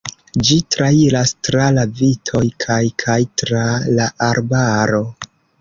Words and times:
Ĝi 0.45 0.55
trairas 0.75 1.33
tra 1.49 1.67
la 1.75 1.83
vitoj 2.01 2.43
kaj 2.65 2.79
kaj 3.05 3.21
tra 3.43 3.63
la 4.01 4.11
arbaro. 4.33 5.05